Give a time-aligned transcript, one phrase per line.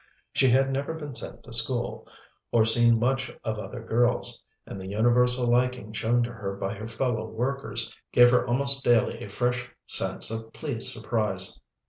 [0.33, 2.07] She had never been sent to school,
[2.51, 6.87] or seen much of other girls, and the universal liking shown to her by her
[6.87, 11.59] fellow workers gave her almost daily a fresh sense of pleased surprise.